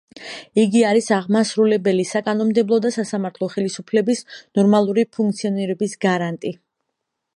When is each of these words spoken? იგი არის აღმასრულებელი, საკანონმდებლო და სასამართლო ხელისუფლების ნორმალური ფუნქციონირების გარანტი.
იგი 0.61 0.79
არის 0.91 1.09
აღმასრულებელი, 1.17 2.05
საკანონმდებლო 2.11 2.79
და 2.85 2.91
სასამართლო 2.97 3.51
ხელისუფლების 3.57 4.25
ნორმალური 4.59 5.05
ფუნქციონირების 5.19 5.95
გარანტი. 6.09 6.57